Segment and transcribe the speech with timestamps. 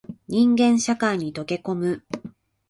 [0.27, 2.03] 人間社会に溶け込む